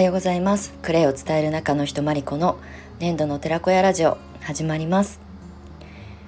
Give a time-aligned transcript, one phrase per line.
[0.00, 0.72] はようございます。
[0.80, 2.58] クレイを伝える中の人まりこの
[3.00, 5.20] 粘土の寺子屋ラジオ始まります。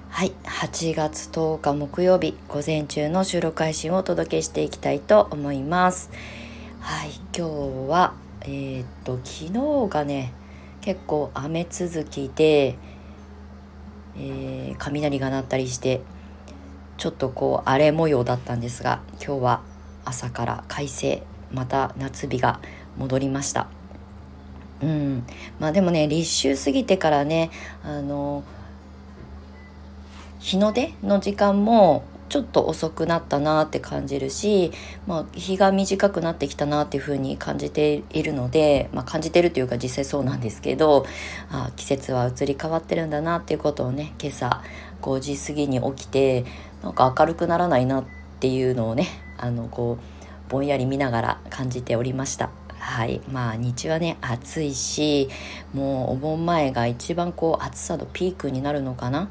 [0.09, 6.11] はい8月10日木曜日午前中の収録配信をお届けしていきたいと思います。
[6.81, 10.33] はい今日はえー、っと昨日がね
[10.81, 12.75] 結構雨続きで、
[14.15, 16.01] えー、雷が鳴ったりして
[16.97, 19.61] ちょっとこう荒れ模様だったんですが今日は
[20.05, 22.59] 朝から快晴また夏日が
[22.97, 23.67] 戻りました
[24.81, 25.25] うん
[25.59, 27.51] まあでもね立秋過ぎてからね
[27.83, 28.43] あの
[30.39, 34.71] 日の出の時間もちょっと遅くなったなって感じるし、
[35.05, 41.05] まあ、日が短くなってきたなっていうふうに感じているので、まあ、感じてるというか実際そうなんですけど
[41.51, 44.63] あ季節は移り変わってるんだなっていうことをね今朝
[45.03, 46.43] 5時過ぎに起きて
[46.81, 48.05] なんか明るくならないなっ
[48.39, 52.62] ていうのをねあのこうぼんやり見ながら感じておりました。
[52.85, 53.21] はい。
[53.27, 55.29] まあ日中はね暑いし
[55.73, 59.29] もうお盆前が一番こう暑さのピークになるのかな。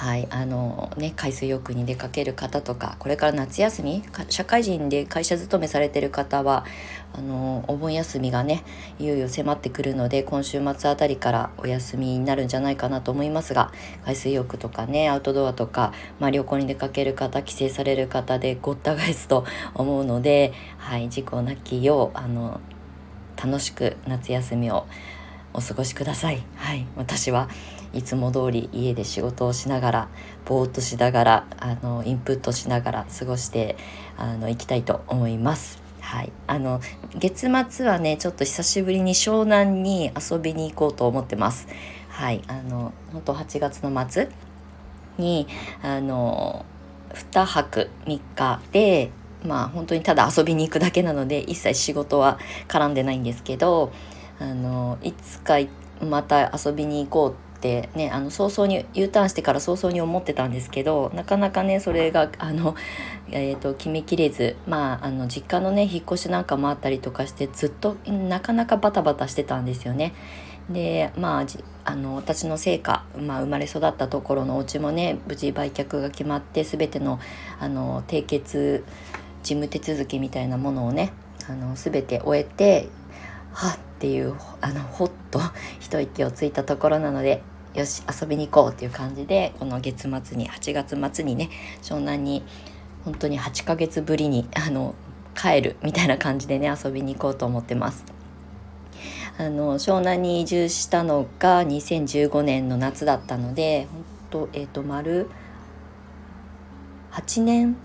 [0.00, 6.64] はいあのね海水浴に出かける方とかこれから夏休み社会人で会社勤めされてる方は
[7.12, 8.64] あのお盆休みがね
[8.98, 13.72] いよいよ迫ってくるので今週末あたりからお休みになるんじゃないかなと思いますが
[14.06, 22.62] 海水浴とかねアウトドアとか、まあ、旅行に出かける方帰省される方でごった返すと思うので、はい、事故なきようあの
[23.36, 24.86] 楽しく夏休みを
[25.52, 26.42] お過ごしください。
[26.56, 27.50] はい、私は
[27.92, 30.08] いつも通り家で仕事をしながら
[30.44, 33.76] ぼーっとしながらあのインプットしながら過ごして
[34.16, 35.80] あの行きたいと思います。
[36.00, 36.80] はい、あの
[37.14, 41.68] 月末はねちょっと久しぶりに湘南に遊びに行こうと思ってます。
[42.08, 44.28] はい、あの本当8月の末
[45.18, 45.46] に
[45.82, 46.64] あの
[47.10, 49.10] 2泊3日で
[49.44, 53.92] まあ本当にただ遊びに行くだけなので一切仕事は絡んでないんですけど
[54.38, 55.58] あのいつか
[56.00, 62.74] また遊びに行こうってねあの早々に U ターンしてから早々に思ってたんですけどなかなかねそれがあの、
[63.30, 70.14] えーと、決めきれずまああの実家のね引っ越しなんかもあったりとかしてずっとなかなかバタバタしてたんですよね。
[70.70, 71.46] でまあ
[71.84, 77.18] あの私の成果、まあ、生まれ育ったところのお家もね無事売却が決まって全ての
[77.58, 78.84] あの締結
[79.42, 81.12] 事務手続きみたいなものをね
[81.48, 82.88] あの全て終えて
[83.52, 85.40] はっっていうあのほっと
[85.78, 87.42] 一息をついたところなので
[87.74, 91.50] よし遊びに行こうっていう感じでこの月末に8月末にね
[91.82, 92.42] 湘南に
[93.04, 94.94] 本当に8ヶ月ぶりにあの
[95.34, 98.04] 帰るみたいな感じでね遊びに行こうと思ってます。
[99.38, 105.30] あの湘南に移住したのが2015年の夏だったので本当えっ、ー、と丸
[107.12, 107.76] 8年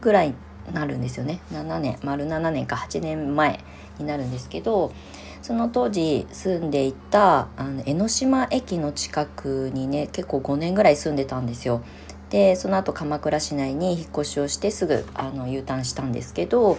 [0.00, 0.34] ぐらい
[0.72, 3.60] なるんですよね7年丸7年か8年前
[3.98, 4.92] になるんですけど
[5.44, 11.84] その当時住んでいたあの江ノ島駅の近くにね結構5年ぐらい住んでたんですよ。
[12.30, 16.78] でその後鎌倉市内に引っ越しをしてすぐあの U ターンしたんですけど、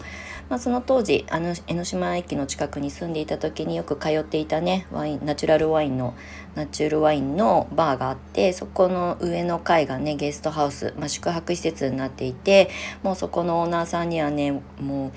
[0.50, 6.16] まあ、その当時あの江ノ島駅の近くに住んでいた時によく通っていたねワインナチュラルワインの
[6.56, 12.72] ナチュラルワインのバーがあってそこの上の階がねゲストハウス、まあ、宿泊施設になっていて
[13.04, 15.12] もうそこのオーナーさんにはねもう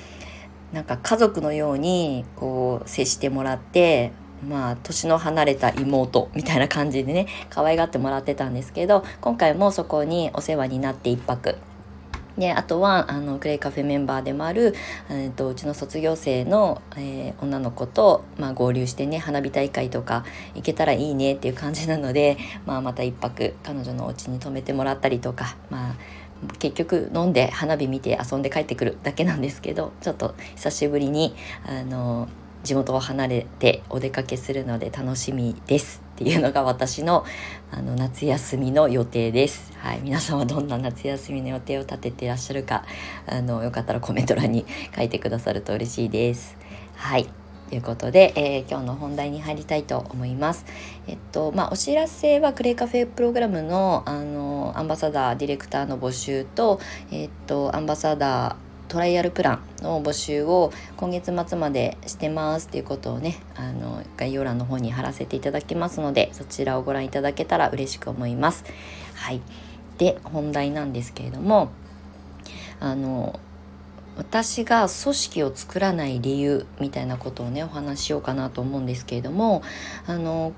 [0.73, 4.13] なんか家族のようにこう接してもらって
[4.47, 11.57] まあ年の離れた妹みたいな感じでね可愛がってもらってたんですけど今回もそこにお世話になって1泊。
[12.37, 14.73] であとはあのクレイカフェメンバーでもある、
[15.11, 20.25] えーと、うちの卒業生の、えー、女の子と、まあ、合流してね花火大会とか
[20.55, 25.95] 行けたらいいねっていう感じなので、まあ、また1泊彼女のお家に泊めてもらったりとか、まあ、
[26.59, 31.35] 結局飲んで花火見て遊んで帰ってくるだけなんですけどちょっと久しぶりに
[31.67, 32.29] あの
[32.65, 37.25] 地元を離れてお出かけするので楽しみですっていうのが私の
[37.71, 39.73] あの夏休みの予定です。
[39.79, 42.85] はい、皆さんはどんな夏休みの予定を立てていらっしゃるか
[43.27, 46.57] あのよかったらコメント欄に書いてくださると嬉しいです。
[46.97, 47.29] はい
[47.69, 50.65] ということで、えー、今日の本題に入りたいと思います。
[51.07, 56.81] えっと、まあ、お知らせはクレイカフェプログラムの、あの、アンバサダー、ディレクターの募集と、
[57.11, 58.57] えっと、アンバサダー、
[58.89, 68.65] トライアルプランの募集を今月末までしてますっていうことをねあの概要欄の方に貼らせていただきますのでそちらをご覧いただけたら嬉しく思います。
[69.15, 69.43] はい、
[69.99, 71.71] で本題なんですけれども
[72.81, 73.39] あの
[74.19, 79.63] 私が組織を作らない理由みたいなことをねお話ししようかなと思うんですけれども
[80.07, 80.53] あの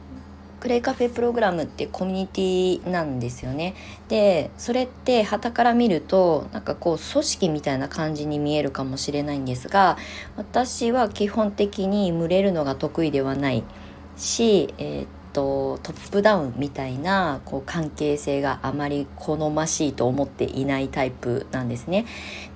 [0.61, 3.75] クレイカフェプログラムってコミュニティなんですよね。
[4.09, 9.97] でそれって旗から見るとなんかこう組織みたいな感じに見えるかもしれないんですが
[10.37, 13.65] 私は基本的に群れるのが得意ではない
[14.19, 22.07] し、えー、っとトップダウンみたいなこう関係性があまり好ましいと思っていないタイプなんですね。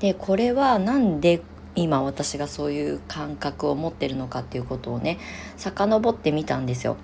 [0.01, 1.43] でこれはなんで
[1.77, 5.19] 今私がそういう感覚を持ってるのかっていうことをね
[5.57, 6.97] 遡ってみたんですよ。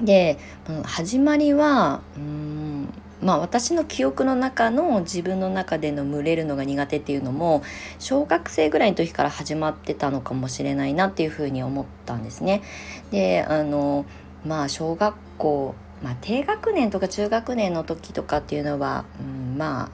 [0.00, 0.38] で
[0.84, 7.62] 始まりはうんまあ私の記憶の中の自分の中での群れるのが苦手っていうのも
[7.98, 12.62] 小学生ぐらいの時から始まってたのかもしれないなっていうふうに思ったんですね。
[13.10, 14.04] であの
[14.48, 19.90] まあ小学校、まあ、低学年とか中学年の時とかっていうのは、うん、まあ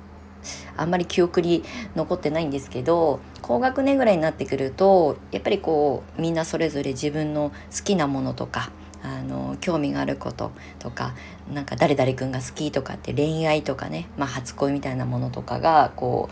[0.76, 1.64] あんまり記憶に
[1.96, 8.70] 残ってないんですけど高学年ぐらいになってくるとやっぱりこうみんなそれぞれ自分の好きなものとか
[9.02, 11.14] あの興味があることとか
[11.52, 16.30] なんか誰々君が好きとかって恋愛とかね、まあ、初恋みたいなものとかがこ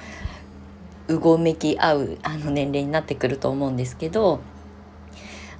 [1.09, 4.41] ううごめき合うあの年齢になってくると思うんですけど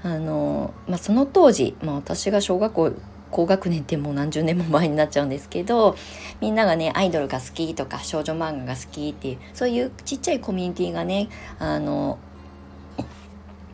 [0.02, 2.93] あの、まあ、その当時、まあ、私が小学校
[3.31, 5.96] 高学年ってもう何十年も前になっちゃうんですけど
[6.40, 11.28] みんながねアイドルが好きとか少女漫画が好きっていうそういうちっちゃいコミュニティがね
[11.58, 12.19] あの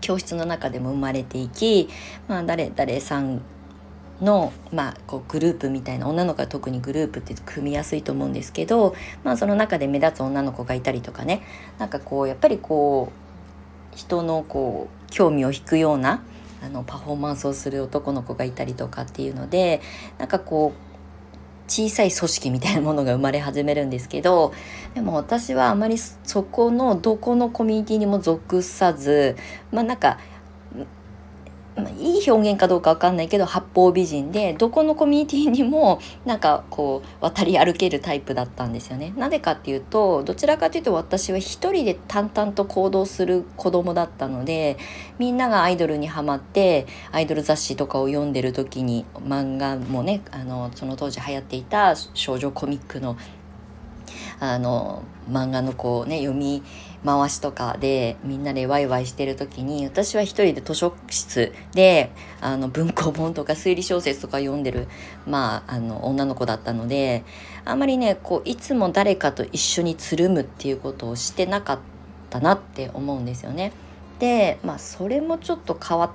[0.00, 1.88] 教室の中でも生まれていき、
[2.28, 3.42] まあ、誰々さん
[4.20, 11.42] の、まあ、こうグループみたいな女の子は特にグループって組みやすいと思うんですけど、まあ、その中で目立つ女の子がいたりとかね
[11.78, 13.27] なんかこうやっぱりこう
[13.94, 16.23] 人のこう興味を引くような
[16.62, 19.81] あのパフォーマンスをする男の子がいたりとかっていうので
[20.19, 20.88] なんかこう
[21.69, 24.55] 小さい組織みたいなものが生まれ始めるんですけど
[24.94, 29.37] でも私はあまりそこのどこのコミュニティにも属さず
[29.70, 30.19] まあなんか、
[31.98, 39.12] いい表現かどうかわかんないけど八方美人でどこのコミュニティにもなんかこう渡り歩けるタイプだったんですよね。
[39.16, 44.78] なぜかっていうとどちらかというと私は一人で淡々と行動する子供だったので
[45.19, 53.16] みんながアイドルにはまってアイドル雑誌とかを読んでる時に漫画もねあのその当時流行っていた少女コミックの
[54.40, 56.62] あの漫画のこうね読み
[57.05, 64.88] 回しとかでみんなでワイワイしてる時に私は一人で図書室であの文庫本とか推理小説とか読んでる、
[65.26, 67.25] まあ、あの女の子だったので
[67.64, 71.79] あんまりねこういつも誰かと一緒につるむっていうことをしてなかっ
[72.31, 73.73] たなって思うんですよね。
[74.19, 76.11] でまあそれもちょっと変わっ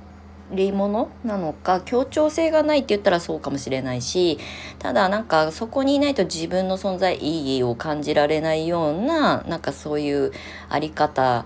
[0.49, 4.37] てり物なのか協調性がないって言ったらそうかもしれないし
[4.79, 10.31] ただなんかそこにいないと自分の存在意義を感じられないようななんかそういう
[10.69, 11.45] あり方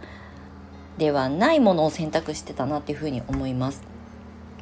[0.97, 3.97] ではないものを選択してたなっていうふうに思います。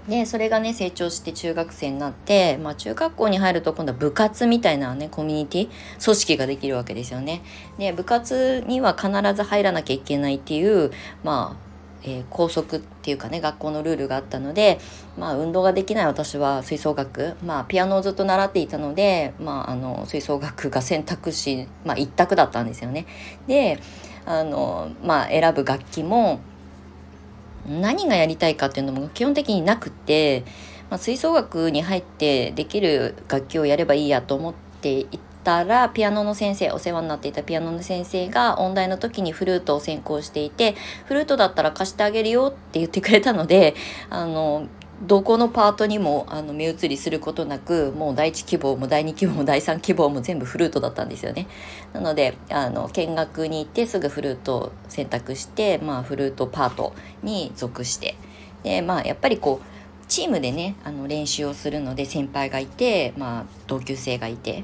[0.08, 5.70] でそれがね成長して中学生になって、まあ、中学校に入ると今度は部活みたいなねコミュニティ
[6.04, 7.42] 組織ができるわけですよね。
[7.80, 10.92] で部活には必ず入らなきゃいけないっていう
[11.24, 11.65] まあ
[12.08, 14.80] えー、校則っていうかね学校のルールがあったので、
[15.18, 23.08] まあ、運動ができない私は吹奏楽、まあ、ピアノをずっと習っていたので、まあ、あの吹奏楽が選択肢、まあ、一択だったんですよね。
[23.48, 23.80] で
[24.26, 26.40] あの、まあ、選ぶ楽器も
[27.68, 30.44] 何がやりたいかっていうのも基本的になくて、
[30.92, 35.08] まあ、吹奏楽に入ってできる楽器をやればいいやと思ってい
[35.46, 40.76] たらピアノの先生お世話になっていたピアノの先生が音大の時にフルートを専攻していて
[41.06, 43.76] フルートだったら貸してあげるよって言ってくれたので
[44.10, 44.68] あの
[45.02, 51.48] どこのパートにもあの目移りすることなくもう第1希望も第2希望も第3希望も全部フルートだったんですよね。
[51.94, 58.16] なのであの見学に行ってすぐフルートを選択して、まあ、フルートパートに属して
[58.64, 64.64] で、まあ、やっぱりこうチームでねあの練習をするので先輩がいて、まあ、同級生がいて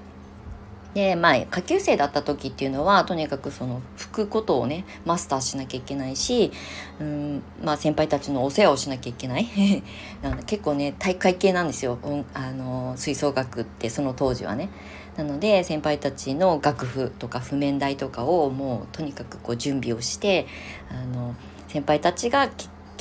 [0.93, 6.51] でまあ下級生だった時っていうのはとにかくその吹くことをねマスターしなきゃいけないし、
[6.99, 9.47] うんまあ、先輩たちのお世話をしなきゃいけない
[10.45, 14.69] 結構ね大会系なんですよ、うん、あの吹奏楽ってその当時はね。
[15.17, 20.47] なので先輩たちの楽譜とか譜面台とかをもうとにかくこう準備をして
[20.89, 21.35] あの
[21.67, 22.49] 先輩たちが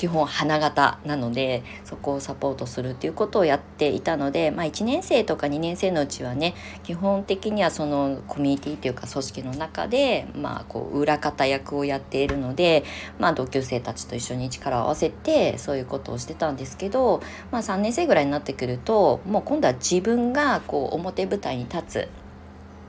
[0.00, 6.54] 基本花形なのでそこをサポートするっていうことをやっていたので、まあ、1年生とか2年生のうちはね
[6.84, 12.82] 基本的にはそのコミュニティっていうか組織の中で、まあ、こう裏方役をやっているので、
[13.18, 22.08] まあ、同級生たちと一緒に力を合わせてそういうことをしてたんですけど、まあ、3年生ぐらいになってくるともう今度は自分がこう表舞台に立つ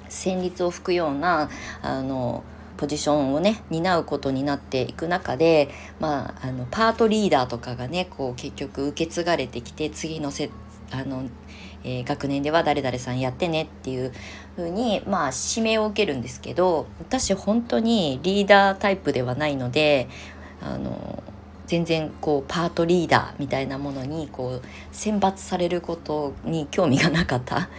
[0.07, 1.49] 旋律を吹くような
[1.81, 2.45] あの
[2.81, 5.69] ポジションをね担うことになっていく中で、
[5.99, 10.49] まあ、あのパートリーダーとかがねこう結局受け継がれてきて次のせ
[10.89, 11.29] あの
[11.83, 14.11] えー、学年では誰々さんやってねっていう
[14.55, 20.07] 風にまあ指名を受けるんですけど私本当にリーダータイプではないので
[20.61, 21.23] あの
[21.65, 27.69] 全然こうパートリーダーみたいなものにこう選抜されることに興味がなかった。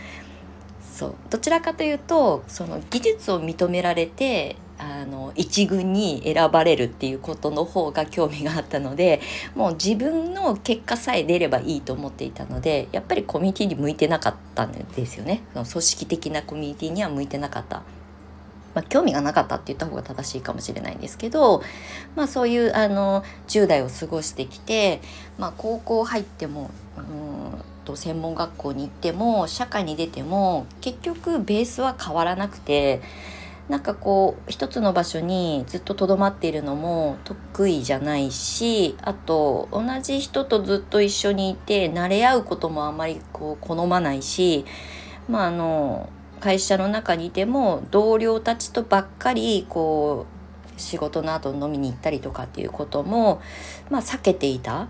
[0.92, 1.14] そう。
[1.30, 9.20] どちらかというとその技術を認められてあの一軍に選ばれるっていうことの方が興味があったので
[9.54, 17.82] もう自分の結果さえ出ればいいと思っていたのでやっぱりコミュニティに向いてなかったんですよねその組織的なコミュニティには向いてなかった。
[18.74, 21.62] まあ、興味がなかったって言った方が正しいかもしれないんですけど、
[22.16, 25.02] まあ、そういうあの10代を過ごしてきて、
[25.36, 33.02] まあ、高校入ってもうんと専門学校に行っても社会に出ても結局ベースは変わらなくて
[33.72, 44.66] なんかこう一つの場所にずっととどまっているのも得意じゃないしあと同じ人とずっと一緒にいて慣れ合うこともあまりこう好まないし
[45.26, 46.10] まああの
[46.40, 50.26] 会社の中にいても同僚たちとばっかりこ
[50.76, 53.40] う仕事の後飲みに行ったりとかっていうことも、
[53.88, 54.88] まあ、避けていた。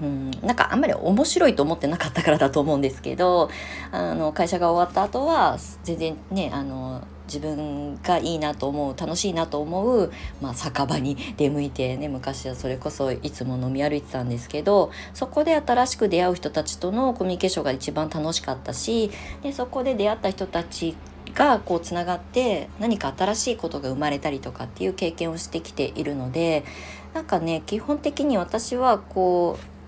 [0.00, 3.50] うん、なんかあんまり面白いと思ってなかったからだと思うんですけど
[3.92, 20.96] あの会社が終わった後は全然ねあの自分がいいなと思う楽しいなと思う、まあ、酒場に出向いてね昔はそれこそいつも飲み歩いてたんですけどそこで新しく出会う人たちとのコミュニケーションが一番楽しかったしでそこで出会った人たち
[21.34, 26.64] がこうつながって何か新しいことが生まれたりとかっていう経験をしてきているので
[27.14, 29.79] なんかね基本的に私はこう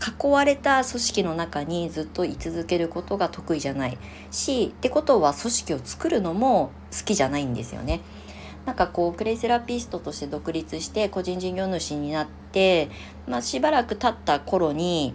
[0.00, 3.98] 囲われた組織の中にずっと居続けることが得意じゃない
[4.30, 8.00] しってことは組織を作るのも好きじゃないんですよね。
[8.66, 12.90] なんかこうクレイセラピストとして独立して個人事業主になって、
[13.26, 15.14] まあ、しばらく経った頃に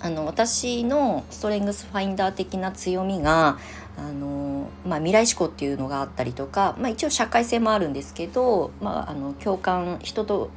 [0.00, 3.58] あの私のストレングスファインダー的な強みが
[3.96, 10.50] あの、まあ、未来志向っていうのがあったりとか、まあ、一応社会性もあるんですけど、まあ、あの共感人と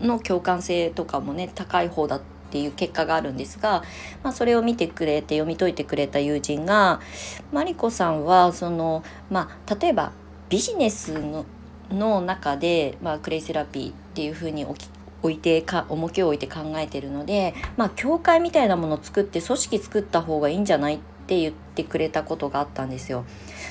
[0.00, 3.82] の共感性とかもね高い方だったっていう結果があるんですが、
[4.22, 7.00] まあ、それを見てくれて読み解いてくれた友人が
[7.52, 10.12] マリコさんはその、まあ、例えば
[10.48, 11.46] ビジネスの
[11.90, 23.24] の中で、まあ、クレイセラピーっていうふうに置いてか重きを置いて考えてるので、まあ、教会みたいなものを作って組織作った方がいいんじゃないって言ってくれたことがあったんですよ。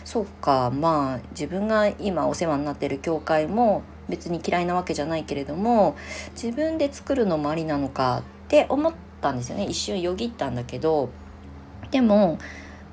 [0.03, 5.95] そうかまあ自分が今お世話になってる教会も別に嫌いなわけじゃないけれども
[6.33, 9.65] 自分で作るのもありなのかって思ったんですよね。
[9.65, 11.09] 一瞬よぎったんだけど
[11.91, 12.37] でも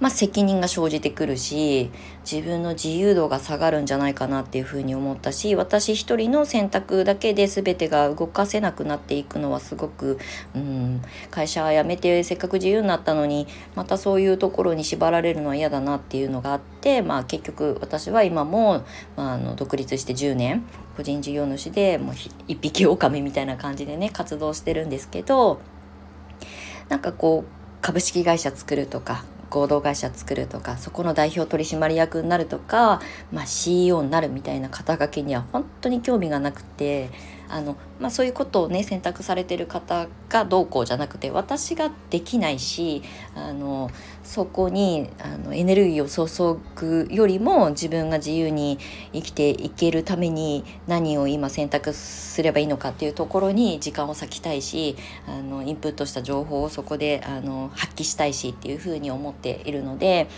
[0.01, 1.91] まあ、責任が生じてくるし
[2.31, 10.19] 自分の自由度が下がるんじゃないかなっていうふうに思ったし私一人の選択だけで全てが動かせなくなっていくのはすごく、
[10.55, 18.85] うん、会社辞めてせっかく自由になったのにまたそういうところに縛られるのは嫌だなっていうのがあって、まあ、結局私は今も、
[19.17, 20.65] まあ、あの独立して10年
[20.97, 22.15] 個人事業主でもう
[22.49, 25.61] 一匹狼みたいな感じでね活動してるんですけど
[26.89, 33.01] なんかこう株式会社作るとか合同会社作るとかそこの代表取締役になるとか、
[33.33, 37.11] まあ、CEO になるみたいな肩書きには本当に興味がなくて
[37.51, 43.03] あの、まあ、そういうことをね選択されてる方がどうこうじゃなくて私ができないし
[43.35, 43.91] あの
[44.23, 48.79] そこにあのエネルギーを注ぐよりも自分が自由に
[49.13, 60.29] 生きていけるために何を今選択すればいいのかっていうところに時間を割きたいしあのインプットした情報をそこであの発揮したいしっていうふうに思っているので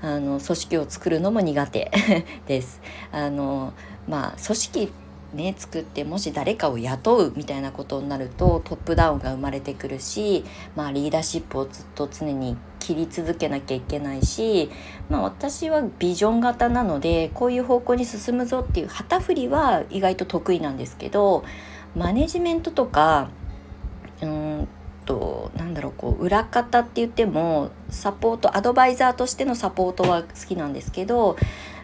[0.00, 1.90] あの組織を作るのも苦手
[2.46, 2.80] です。
[3.12, 3.72] あの
[4.06, 4.92] まあ、組織
[5.34, 10.44] ね作ってもし誰かを雇うみたいなことになるとトップダウンが生まれてくるし、
[10.76, 14.70] まあ、リーダーシップをずっと常に切り続けなきゃいけないし、
[15.08, 21.44] まあ、私はビジョン型なのでこういう方向に進むぞっていう旗振りは意外と得意なんですけど
[21.96, 23.30] マネジメントとか
[24.22, 24.68] うん
[25.04, 31.36] となんだろうこう裏方って言ってもサポートアドバイザーとしてのサポートは好きなんですけど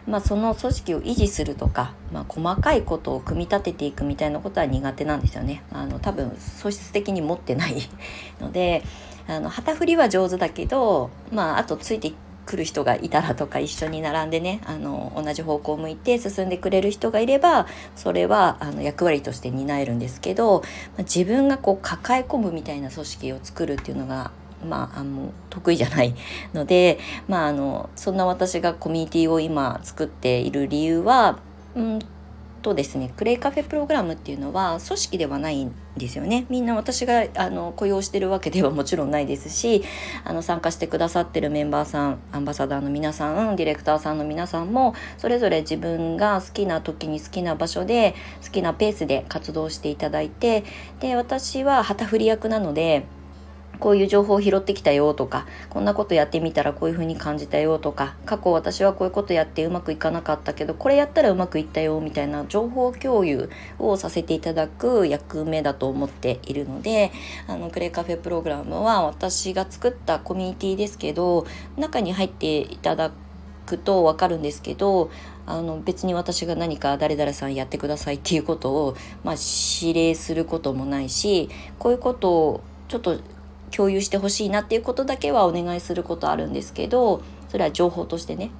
[0.07, 5.63] まあ、その組織を維持するとか、まあ、細かいことを組み立てていくみたいなことは苦手なんですよね。
[5.71, 7.75] あの多分素質的に持ってない
[8.41, 8.83] ので
[9.27, 12.13] あの旗振りは上手だけど、まあ、あとついて
[12.45, 20.67] くる人がいたらとか一緒に並んでねあの同じ方向を向いて進んでくれる人がいればそれはあの役割として担えるんですけど、ま
[20.99, 24.31] あ、自分がこう抱え込むみたいな組織を作るっていうのが
[24.65, 26.15] まあ、あの得意じゃない
[26.53, 31.39] ので、 まあ、あのそんな私がコミュニティを今作っている理由は、
[31.75, 31.99] うん
[32.61, 36.45] とですねクレイカフェプログラムっていうのは組織ではないんですよね。
[36.49, 39.83] みんな私があの雇用してるわけではもちろんないですし
[40.23, 50.63] あの参加してくださってるメンバーさんアンバサダーの皆さんディレクターさんの皆さんもそれぞれ自分が好きな時に好きな場所で好きなペースで活動していただいて
[50.99, 53.05] で私は旗振り役なので
[53.81, 67.11] こういう情報を拾ってきたよとかこんなことやってみたらこういう風に感じたよとか過去私はこういうことやってうまくいかなかったけどこれやったらうまくいったよみたいな情報共有をさせていただく役目だと思っているので
[67.47, 73.11] あのクレイカフェプログラムは私が作ったコミュニティですけど中に入っていただ
[73.65, 75.09] くと分かるんですけど
[75.47, 79.35] あの別に私が何か誰々さんやってくださいっていうことを、まあ、
[79.81, 83.19] 指令することもないしこういうことをちょっと
[83.75, 88.51] 共有してほしいなっていうことだけはお願いすることあるんですけどそれは情報としてね。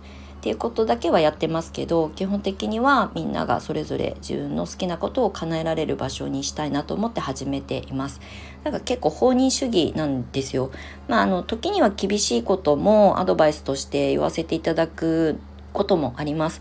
[0.42, 8.20] っていうことだけはやってますけど基本的にはみんながそれぞれ自分の好きなことを叶えられる場所にしたいなと思って始めています。
[8.64, 10.72] だから結構放任主義なんですよ。
[11.08, 15.40] まああの時には厳しいこともアドバイスとして言わせていただく
[15.74, 16.60] こともあります。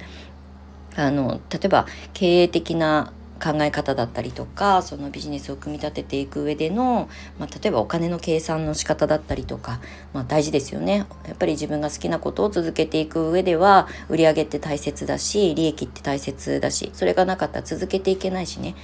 [0.94, 9.80] あの例えば経営的な考え方だったりとかそのビジネスを組み立てていく上での、まあ、例えばお金の計算の仕方だったりとか、
[10.12, 11.06] まあ、大事ですよね。
[11.26, 18.74] やっぱり自分が好きなことを続けていく上では売り上げって大切だし利益って大切だしそれがなかったら続けていけないしね。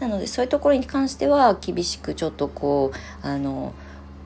[0.00, 2.92] なのでそういうところに関しては厳しくちょっとこ
[3.22, 3.74] うあの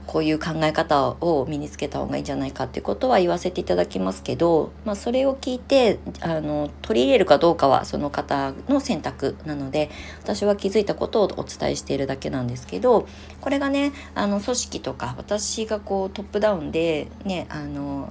[0.08, 9.90] こういう考え方を身につけた方がいいんじゃないかっていうことは言わせていただきますけど、まあ、それを聞いてあの取り入れるかどうかはその方の選択なので
[10.22, 13.06] 私は気づいたことをお伝えしているだけなんですけど
[13.42, 18.10] これがねあの組織とか私がこうトップダウンでねあの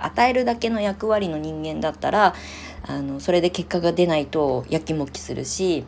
[0.00, 2.34] 与えるだけの役割の人間だったら
[2.82, 5.84] あのそれで結果が出ないとやきもきするし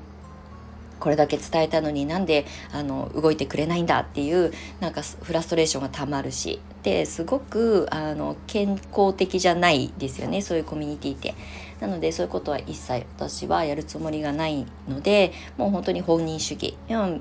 [1.02, 11.35] これだけ伝えたのになんであの動いてくれないんだっていうなんかフラストレーションがたまるしですごくあの健康的じゃないですよねそういうコミュニティって。
[11.80, 16.76] なのでそういうことは一切私はやるつもりがないのでもう本当に本人主義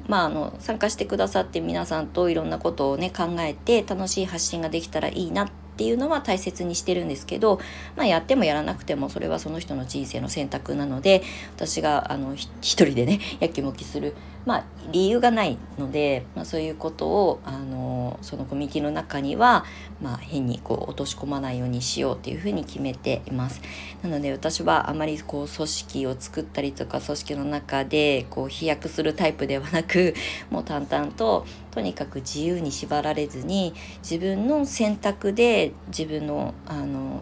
[0.08, 7.60] まああの参加してくださって皆さんといろんなことをね考えて楽しい発信ができたらいいなってっていうのは大切にしてるんですけど、
[7.96, 11.24] まあ、やってもやらなくてもそれはその人の人生の選択なので
[11.56, 14.14] 私があの一人でねやきもきする、
[14.46, 19.66] まあ、理由がないので、まあ、そういうことをあのそのコミュニティの中には、
[20.02, 23.62] まあ、変にこう落とし込まないようにしようっていうふうに決めています。
[24.02, 30.16] なので私はあまりこう組織を作ったりとか組織の中でこう飛躍するタイプではなく
[30.50, 37.22] もう淡々ととにかく自由に縛られずに自分の選択で自分のあの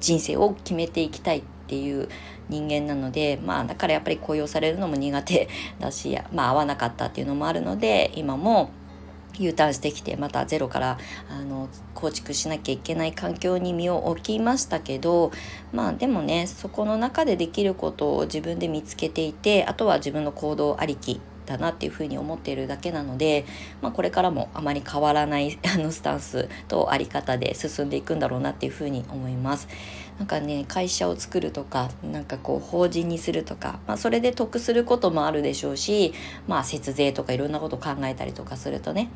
[0.00, 2.08] 人生を決めていきたいっていう
[2.48, 8.70] 人間なのでまあだからやっぱり雇用されるのも苦手だし まあ合わなかったっていうのもあるので今も
[9.38, 10.98] U ターンしてきてまたゼロから
[11.30, 15.30] あの構築しなきゃいけない環境に身を置きましたけど
[15.72, 23.46] まあでもねそこの中でできることを自分で見つけていてあとは自分の行動ありきだなっていうふうに思っているだけなので、
[23.80, 29.68] まあ、これからもあまり変わらないあのスタンスとあり方で進んでいくんだろうなっていうふうに思います。
[30.18, 36.12] なんかね会社を作るとかなんかこう法人にするとか、まあ、それで得することもあるでしょうし、
[36.46, 39.10] まあ、節税とかいろんなこと考えたりとかするとね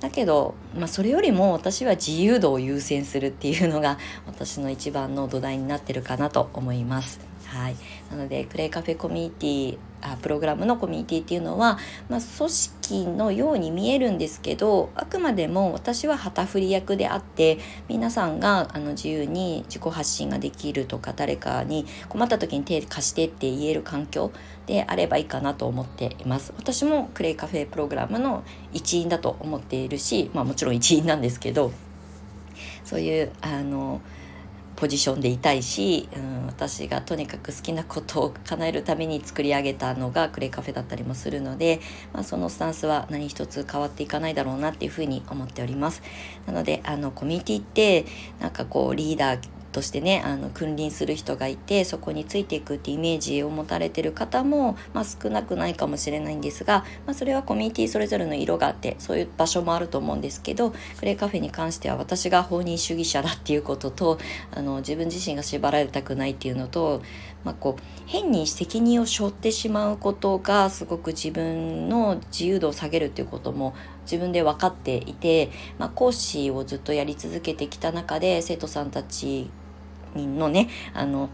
[0.00, 7.18] だけど、まあ、それよりも私は自由度を優先するっていうのが私の一番の土台になってるかなと思います。
[7.46, 7.76] はい、
[8.10, 11.78] なのでクレイカフェコミュニティあプログラムのコミュニティっていうのは、
[12.08, 24.32] まあ、組織のように見えるんですけどあくまでも私は旗振り役であって皆さんがあの自由に自己発信ができるとか誰かに困った時に手貸してって言える環境
[24.66, 26.52] であればいいかなと思っています。
[26.56, 31.72] 私もクレイカフェプログラムの一員だと思っているし、まあ、もちろん一員なんですけど
[32.84, 34.00] そういうあの
[34.76, 41.80] ポジションでいたいし、うん、私がとにかく好きなことを叶えるために作り上げたのがクレイカフェだったりもするので、
[42.12, 46.02] まあ、そのスタンスは何一つ変わっていかないだろうなっていうふうに思っております。
[46.46, 48.04] なのであのコミュニティって
[48.38, 64.18] なんかこうリーダーとしてねあの君臨する人がいてそこについていくってイメージを持たれてる方も、まあ、少なくないかもしれないんですが、まあ、それはコミュニティそれぞれの色があってそういう場所もあると思うんですけどクレイカフェに関しては私が放任主義者だっていうことと
[64.50, 67.02] あの自分自身が縛られたくないっていうのと、
[67.44, 73.74] まあ、こう変に責任を背負ってしまうことがすごく自分の自由度を下げるっていうことも
[74.10, 79.50] 自分で分かっていて、まあ、講師をずっとやり続けてきた中で生徒さんたち
[80.16, 81.30] のねあの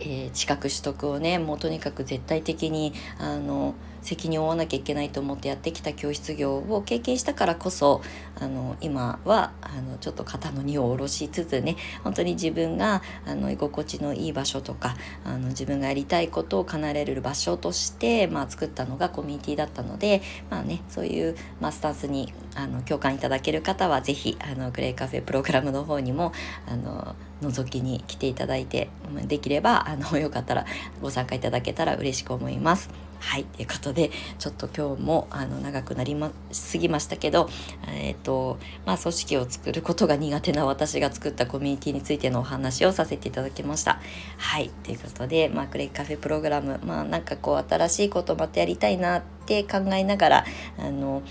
[0.00, 8.02] えー、資格取得をねもうとにかく絶対的にあの責任を負わなきゃいけないと思ってやってきた教室業を経験したからこそ
[8.38, 26.32] あの今はあのちょっと肩の荷を下ろしつつね本当に自分があの居心地のいい場所とかあの自分がやりたいことを叶えられる場所として、まあ、作ったのがコミュニティだったので、まあね、そういう、まあ、スタンスにあの共感いただける方は是非あのグレイカフェプログラムの方にも
[26.68, 28.90] あの覗きに来ていただいて
[29.26, 30.66] できればあのよかったら
[31.00, 32.90] ご参加いただけたら嬉しく思います。
[33.24, 37.48] はい、ということで、ちょっと今日もあの長くなりますぎましたけど、
[37.88, 43.98] えっ、ー、と、まあ、組織を作ることが苦手な私が作ったコミュニティについてのお話をさせていただきました。
[44.36, 50.44] はい、ということで、まあ、クレイカフェプログラム、まあ、なんかこう、新しいことまたやりたいなって考えながら、
[50.78, 51.22] あの、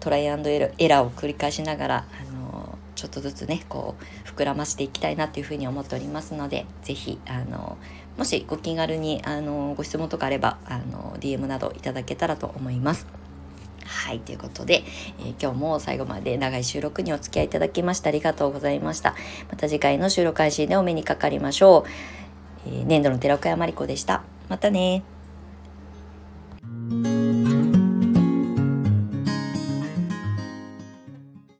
[0.00, 7.76] トライアンドエラーを繰り返しながら、あの、ちょっとずつね、こう、膨らましていきたいなというふうに思っておりますので、是非あの、
[8.16, 13.06] もしご気軽にあのご質問とかあればあの DM などいただけたらと思います。
[13.84, 14.82] はい、ということで、
[15.20, 19.14] えー、今日も最後まで長い収録にお付き合いいただきましてありがとうございました。
[19.50, 21.86] また次回の収録配信でお目にかかりましょ
[22.66, 22.68] う。
[22.68, 24.22] えー、年度の寺岡山理子でした。
[24.48, 25.02] またね